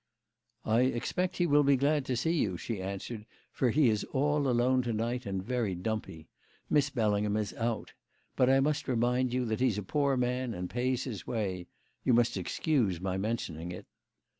"I 0.65 0.79
expect 0.81 1.37
he 1.37 1.45
will 1.45 1.61
be 1.61 1.77
glad 1.77 2.05
to 2.07 2.17
see 2.17 2.31
you," 2.33 2.57
she 2.57 2.81
answered, 2.81 3.27
"for 3.51 3.69
he 3.69 3.87
is 3.87 4.03
all 4.05 4.47
alone 4.47 4.81
to 4.81 4.93
night 4.93 5.27
and 5.27 5.43
very 5.43 5.75
dumpy. 5.75 6.27
Miss 6.71 6.89
Bellingham 6.89 7.37
is 7.37 7.53
out. 7.53 7.93
But 8.35 8.49
I 8.49 8.61
must 8.61 8.87
remind 8.87 9.31
you 9.31 9.45
that 9.45 9.59
he's 9.59 9.77
a 9.77 9.83
poor 9.83 10.17
man 10.17 10.55
and 10.55 10.71
pays 10.71 11.03
his 11.03 11.27
way. 11.27 11.67
You 12.03 12.13
must 12.15 12.35
excuse 12.35 12.99
my 12.99 13.17
mentioning 13.17 13.71
it." 13.71 13.85